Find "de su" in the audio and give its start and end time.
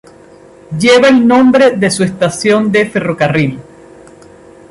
1.77-2.03